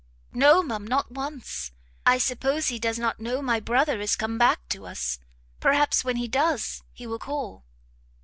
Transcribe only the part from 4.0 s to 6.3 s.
is come back to us. Perhaps when he